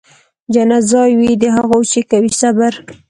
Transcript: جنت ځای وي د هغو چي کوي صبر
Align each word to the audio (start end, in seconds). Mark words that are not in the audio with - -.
جنت 0.53 0.83
ځای 0.91 1.11
وي 1.19 1.31
د 1.43 1.45
هغو 1.57 1.79
چي 1.91 2.01
کوي 2.09 2.31
صبر 2.39 2.73